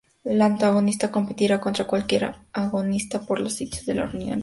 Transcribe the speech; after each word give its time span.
El 0.23 0.41
antagonista 0.41 1.11
competirá 1.11 1.61
contra 1.61 1.85
cualquier 1.85 2.33
agonista 2.53 3.21
por 3.23 3.39
los 3.39 3.53
sitios 3.53 3.85
de 3.85 3.91
unión 3.93 4.09
del 4.09 4.09
receptor. 4.09 4.37